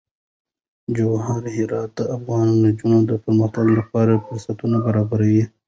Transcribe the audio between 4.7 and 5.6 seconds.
برابروي.